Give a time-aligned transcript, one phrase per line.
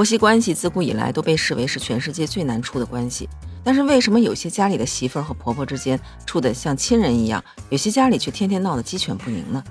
[0.00, 3.28] 婆媳关系自古以来都被视为是全世界最难处的关系，
[3.62, 9.62] 但是为什么有些家里的媳妇儿和婆婆之间处得像亲人一样，有些家里却天天闹得鸡犬不宁呢？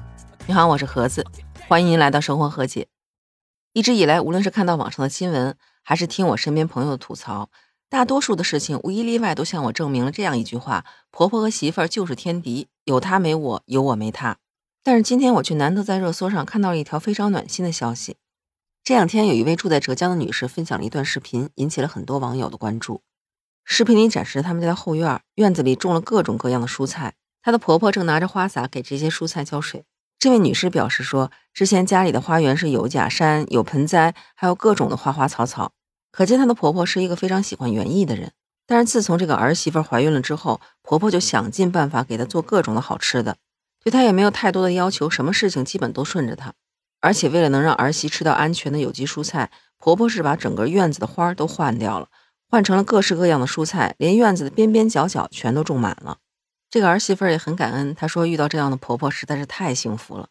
[0.46, 1.26] 你好，我是盒子，
[1.68, 2.86] 欢迎您来到生活和解。
[3.73, 7.50] 一直以来，无论是看到网上的新闻，还是听我身边朋友的吐槽，
[7.89, 14.38] 大多数的事情无一例外都向我证明了这样一句话：婆婆和媳妇儿就是天敌，有她没我，有我没她。
[14.84, 18.18] 但是今天我却难得在热搜上看到了一条非常暖心的消息。
[18.90, 23.04] 这两天，有一位住在浙江的女士分享了一段视频，引起了很多网友的关注。
[23.64, 27.14] 视频里展示他们家的后院，院子里种了各种各样的蔬菜，
[27.44, 29.86] 她的婆婆正拿着花洒给这些蔬菜浇水。
[30.18, 35.72] 这位女士表示说，之前家里的花园是有假山、有盆栽，还有各种的花花草草，
[36.11, 38.31] 可见她的婆婆是一个非常喜欢园艺的人。
[38.66, 43.38] 但是自从这个儿媳妇怀孕了之后，婆婆就想尽办法给她做各种的好吃的，
[43.83, 46.56] 对她也没有太多的要求，什么事情基本都顺着她。
[47.02, 52.09] 而且为了能让儿媳吃到安全的有机蔬菜，婆婆是把整个院子的花都换掉了，
[52.50, 56.17] 换成了各式各样的蔬菜，连院子的边边角角全都种满了。
[56.69, 60.30] 这个儿媳妇也很感恩，她说遇到这样的婆婆实在是太幸福了。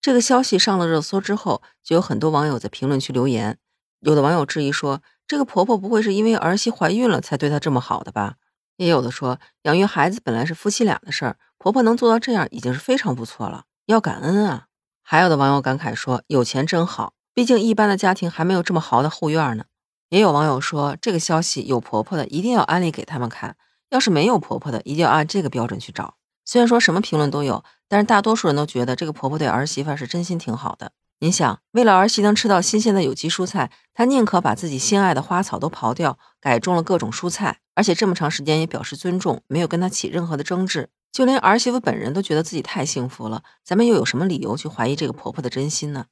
[0.00, 3.58] 这个消息上了热搜之后，就有很多网友在评论区留言，
[4.00, 8.34] 有的网友质疑说，这个婆婆不会是因为儿媳怀孕了才对她这么好的吧？
[8.76, 14.66] 也有的说，养育孩子本来是夫妻俩的事儿，婆婆能做到这样已经是非常不错了，要感恩啊。
[15.02, 19.64] 还有的网友感慨说：“有钱真好，毕竟一般的家庭还没有这么豪的后院呢。”
[20.10, 23.56] 也有网友说：“这个消息有婆婆的一定要安利给他们看，
[23.90, 26.14] 要是没有婆婆的，一定要按这个标准去找。”
[26.44, 30.92] 虽然说什么评论都有，但是大多数人都觉得这个婆婆对儿媳妇是真心挺好的。
[31.22, 40.88] 你想，为了儿媳能吃到新鲜的有机蔬菜，她宁可把自己心爱的花草都刨掉，改种了各种蔬菜，而且这么长时间也表示尊重，没有跟她起任何的争执。
[41.12, 46.06] 就连儿媳妇本人都觉得自己太幸福了，咱们又有什么理由去怀疑这个婆婆的真心呢？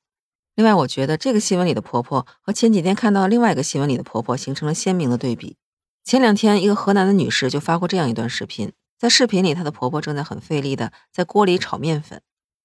[0.54, 5.56] 另外，我觉得这个新闻里的婆婆和前几天看到另外一个新闻里的婆婆形成了鲜明的对比。
[6.04, 12.22] 前两天，一个河南的女士就发过这样一段视频，在视频里，她的婆婆正在很费力的在锅里炒面粉，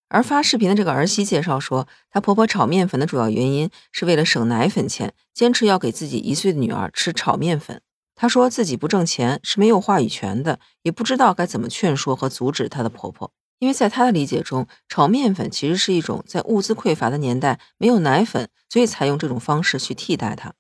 [0.08, 7.82] 而发视频的这个儿媳介绍说，她婆婆炒面粉的主要原因是为了省奶粉钱，坚持要给自己一岁的女儿吃炒面粉。
[8.16, 13.32] 她说自己不挣钱是没有话语权的，也不知道该怎么劝说和阻止她的婆婆。
[13.60, 20.54] 因为在她的理解中，炒面粉其实是一种在物资匮乏的年代没有奶粉，所以才用这种方式去替代它。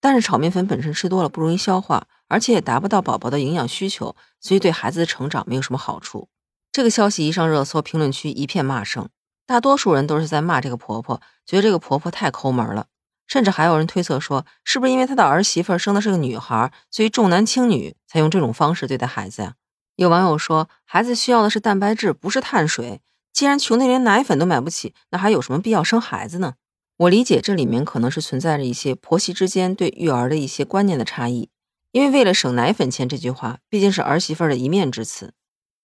[0.00, 6.28] 但是炒面粉本身吃多了不容易消化，而且也达不到宝宝的营养需求，所以对孩子的成长没有什么好处。
[6.72, 9.08] 这个消息一上热搜，评论区一片骂声，
[9.44, 12.86] 大多数人都是在骂这个婆婆，觉得这个婆婆太抠门了。
[13.26, 19.54] 甚至还有人推测说，是不是因为她的儿媳妇生的是个女孩，所以重男轻女，才用这种方式对待孩子呀？
[19.96, 23.00] 有网友说，孩子需要的是蛋白质，不是碳水。
[23.32, 26.54] 既然穷的连奶粉都买不起，那还有什么必要生孩子呢？
[26.98, 31.50] 我理解这里面可能是存在着一些婆媳之间对育儿的一些观念的差异。
[31.92, 35.32] 因为为了省奶粉钱，这句话毕竟是儿媳妇的一面之词。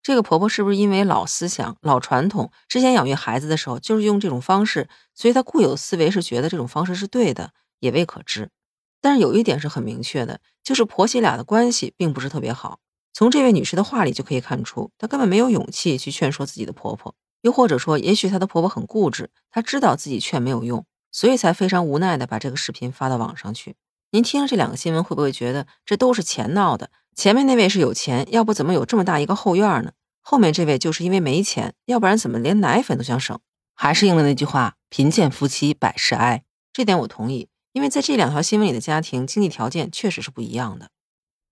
[0.04, 8.50] 这个婆婆是不是因为老思想、老传统，之前养育孩子的时候就是用这种方式，所以她固有思维是觉得这种方式是对的，也未可知。
[9.00, 12.80] 但是有一点是很明确的，就是婆媳俩的关系并不是特别好。
[13.14, 23.76] 从这位女士的话里就可以看出，她根本没有勇气去劝说自己的婆婆，又或者说，也许她的婆婆很固执，她知道自己劝没有用，所以才非常无奈的把这个视频发到网上去。
[24.12, 26.90] 您听了这两个新闻，会不会觉得这都是钱闹的？
[27.16, 29.92] 前面那位是有钱，要不怎么有这么大一个后院呢？
[30.22, 33.40] 后面这位就是因为没钱，要不然怎么连奶粉都想省？
[33.76, 36.44] 还是应了那句话：贫贱夫妻百事哀。
[36.72, 40.90] 这点我同意，因为在这两条新闻里的家庭经济条件确实是不一样的。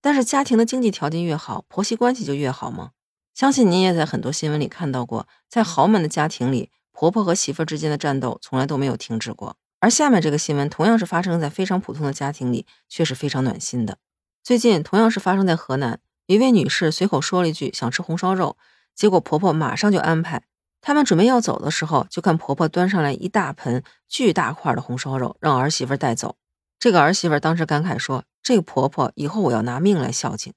[0.00, 2.90] 但是家庭的经济条件越好，婆媳关系就越好吗？
[3.34, 9.56] 相信您也在很多新闻里看到过，在豪门的家庭里，婆婆和媳妇之间的战斗从来都没有停止过。
[9.80, 13.98] 而下面这个新闻同样是发生在非常普通的家庭里，却是非常暖心的。
[14.42, 18.56] 最近同样是发生在河南，一位女士随口说了一句想吃红烧肉，
[18.92, 20.42] 结果婆婆马上就安排。
[20.80, 26.34] 他们准备要走的时候，就看婆婆端上来一大盆巨大块的红烧肉，让儿媳妇带走。
[26.80, 30.52] 这个儿媳妇当时感慨说：“这个婆婆以后我要拿命来孝敬。”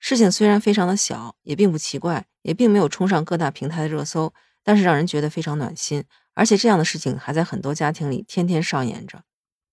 [0.00, 4.34] 事情虽然非常的小，也并不奇怪，也并没有冲上各大平台的热搜，
[4.64, 6.02] 但是让人觉得非常暖心。
[6.34, 9.22] 而且这样的事情还在很多家庭里天天上演着。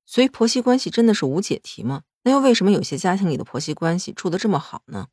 [0.06, 2.04] 所以婆媳关系真的是无解题吗？
[2.26, 5.08] 那又为什么有些家庭里的婆媳关系处得这么好呢？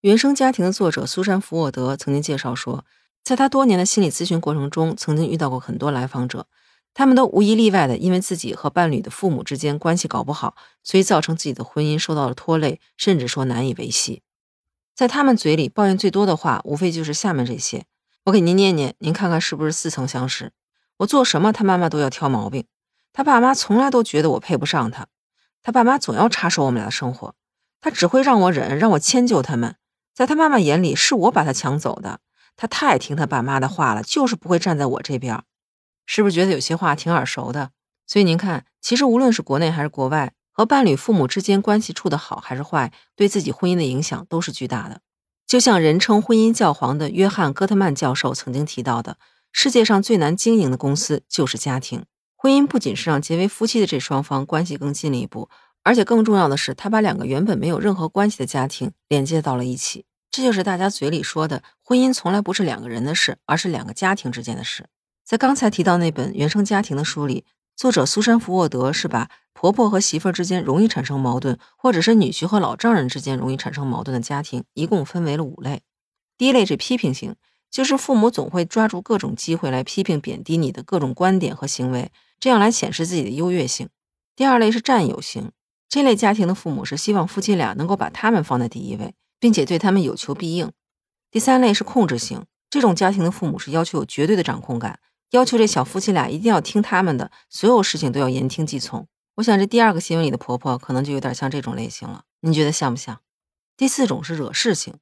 [0.00, 2.84] 原生家庭的作者苏珊·福沃德曾经介绍说，
[3.22, 6.48] 在他多年的心理咨询过程中，曾经遇到过很多来访者，
[6.92, 14.22] 他们都无一例外的因为自己和伴侣的父母之间关系搞不好，所以造成自己的婚姻受到了拖累，甚至说难以维系。
[14.96, 17.84] 在他们嘴里抱怨最多的话，无非就是下面这些：
[18.24, 20.52] 我给您念念，您看看是不是似曾相识。
[20.98, 22.66] 我做什么，他妈妈都要挑毛病。
[23.12, 25.06] 他爸妈从来都觉得我配不上他。
[25.62, 27.34] 他爸妈总要插手我们俩的生活，
[27.80, 29.76] 他只会让我忍，让我迁就他们。
[30.14, 32.20] 在他妈妈眼里，是我把他抢走的。
[32.56, 35.42] 他太听他爸妈的话了，就是不会站在我这边。
[36.04, 37.70] 是不是觉得有些话挺耳熟的？
[38.06, 45.00] 所以您看，其实无论是国内还是国外，和伴侣、父母之间关系处得好还是坏，对自己婚姻的影响都是巨大的。
[45.46, 49.16] 就像人称婚姻教皇的约翰·戈特曼教授曾经提到的，
[49.52, 52.04] 世界上最难经营的公司就是家庭。
[52.42, 55.50] 婚姻不仅是让结为夫妻的这双方关系更近了一步，
[55.82, 60.06] 而且更重要的是，他把两个原本没有任何关系的家庭连接到了一起。
[60.30, 64.86] 这就是大家嘴里说的，婚姻从来不是两个人的事，而是两个家庭之间的事。
[65.22, 67.44] 在刚才提到那本《原生家庭》的书里，
[67.76, 75.82] 作者苏珊·福沃德是把婆婆和媳妇儿之间容易产生矛盾，或者是女婿和老丈人之间容易产生矛盾的家庭，一共分为了五类。
[76.38, 77.36] 第一类是批评型，
[77.70, 82.10] 就是父母总会抓住各种机会来批评、贬低你的各种观点和行为，
[82.40, 83.88] 这样来显示自己的优越性。
[84.34, 85.52] 第二类是占有型，
[85.88, 89.14] 这类家庭的父母是希望夫妻俩能够把他们放在第一位。
[89.40, 90.70] 并且对他们有求必应。
[91.30, 95.00] 第三类是控制型，这种家庭的父母是要求有绝对的掌控感，
[95.30, 99.08] 要求这小夫妻俩一定要听他们的，所有事情都要言听计从。
[99.36, 103.20] 我想这第二个新闻里的婆婆可能就有点像这种类型了，您觉得像不像？
[103.76, 104.94] 第四种是惹事型，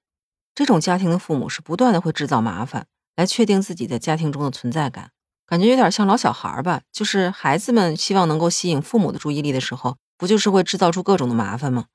[0.54, 2.86] 这种家庭的父母是不断的会制造麻烦，
[3.16, 5.10] 来确定自己在家庭中的存在感，
[5.48, 6.82] 感觉有点像老小孩吧？
[6.92, 11.86] 就是孩子们希望能够吸引父母的注意力的时候，不就是会制造出各种的麻烦吗？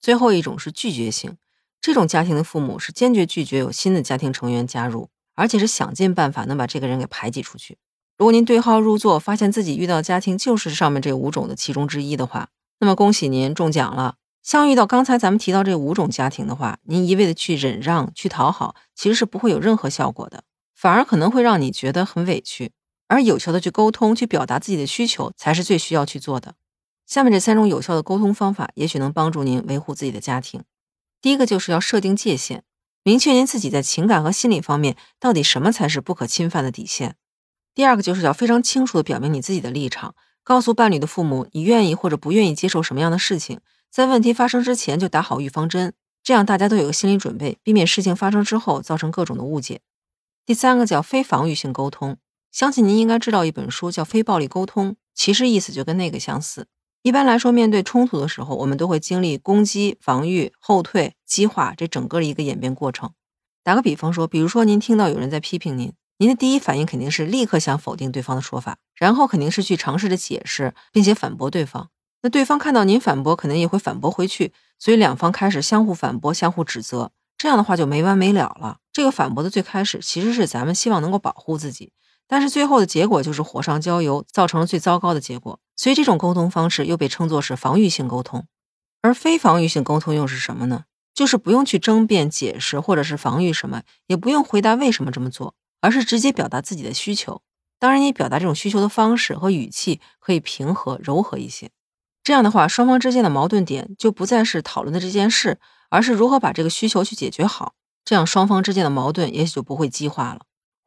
[0.00, 1.36] 最后一种是拒绝型。
[1.82, 7.76] 这种家庭的父母是坚决拒绝有新的家庭成员加入，而且是想尽办法能把这个人给排挤出去。
[8.16, 12.48] 如果您对号入座，发现自己遇到家庭就是上面这五种的其中之一的话，
[12.80, 14.14] 那么恭喜您中奖了。
[14.42, 20.44] 像遇到刚才咱们提到这五种家庭的话，您一味的去忍让、去讨好，其实是不会有任何效果的，
[20.74, 22.72] 反而可能会让你觉得很委屈。
[23.08, 26.54] 而有效的去沟通、去表达自己的需求，才是最需要去做的。
[27.06, 30.62] 下面这三种有效的沟通方法，也许能帮助您维护自己的家庭。
[31.20, 32.64] 第一个就是要设定界限，
[33.02, 37.16] 明确您自己在情感和心理方面到底什么才是不可侵犯的底线。
[37.74, 43.60] 第二个就是要非常清楚的表明你自己的立场，告诉伴侣的父母你愿意或者不愿意接受什么样的事情，
[43.90, 49.80] 在问题发生之前就打好预防针，这样大家都有个心理准备，避免事情发生之后造成各种的误解。
[50.44, 52.16] 第三个叫非防御性沟通，
[52.52, 56.66] 相信您应该知道一本书叫《非暴力沟通》，其实意思就跟那个相似。
[57.02, 63.10] 一般来说，面对冲突的时候，我们都会经历攻击、防御、后退、激化这整个的一个演变过程。
[63.64, 71.88] 打个比方说，比如说您听到有人在批评您，您的第一反应肯定是立刻想否定对方的说法，然后肯定是去尝试着解释，并且反驳对方。
[72.20, 78.78] 那对方看到您反驳，可能也会反驳回去，所以两方开始相互反驳、相互指责，这样的话就没完没了了。
[78.92, 81.92] 这个反驳的最开始其实是咱们希望能够保护自己。
[82.26, 85.60] 但是最后的结果就是火上浇油，造成了最糟糕的结果。
[85.76, 88.46] 所以这种沟通方式又被称作是防御性沟通。
[89.00, 90.84] 而非防御性沟通又是什么呢？
[91.14, 97.42] 就是不用去争辩、解释，或者是防御什么，也不用回答为什么这么做，而是直接表达自己的需求。
[97.78, 101.70] 当然，你表达这种需求的方式和语气可以平和、柔和一些。
[102.22, 105.58] 这样的话，双方之间的矛盾点就不再是讨论的这件事，
[105.90, 107.74] 而是如何把这个需求去解决好。
[108.04, 110.42] 这样双方之间的矛盾也许就不会激化了。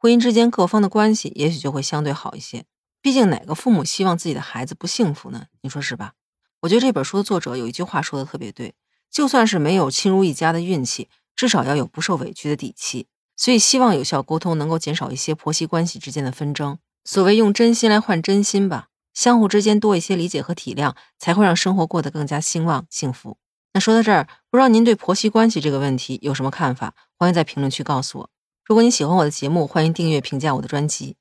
[0.06, 2.64] 婚姻之间各方的关系也许就会相对好一些。
[3.02, 5.46] 毕竟哪个父母希望自己的孩子不幸福呢？
[5.62, 6.12] 你说是吧？
[6.60, 8.76] 我觉得这本书的作者有一句话说的特别对：
[9.10, 13.08] 就算是没有亲如一家的运气，至少要有不受委屈的底气。
[13.36, 16.78] 所以希望有效沟通能够减少一些婆媳关系之间的纷争。
[17.04, 23.38] 所谓用真心来换真心吧，相互之间多一些理解和体谅，才会让生活过得更加兴旺幸福。
[23.72, 26.94] 那说到这儿，不知道您对婆媳关系这个问题有什么看法？
[27.18, 28.30] 欢迎在评论区告诉我。
[28.66, 31.14] 如果你喜欢我的节目，欢迎订阅、评价我的专辑，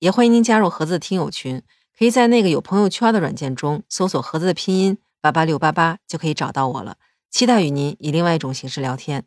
[0.00, 1.62] 也欢迎您加入盒子的听友群。
[1.96, 6.96] 可以在那个有朋友圈的软件中搜索“盒子”的拼音八八六八八，就可以找到我了。
[7.30, 9.24] 期待与您以另外一种形式聊天。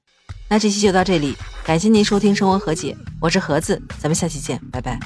[0.50, 5.00] 那这期就到这里，感谢您收听《生活和解》，我是盒子，咱们下期见，拜拜。